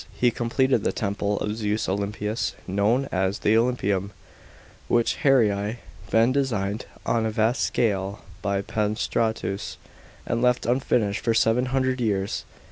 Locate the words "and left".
10.25-10.65